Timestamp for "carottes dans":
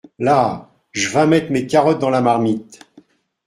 1.67-2.09